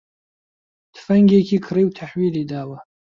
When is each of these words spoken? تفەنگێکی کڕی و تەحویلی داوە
تفەنگێکی 0.95 1.57
کڕی 1.65 1.83
و 1.85 1.95
تەحویلی 1.97 2.47
داوە 2.51 2.77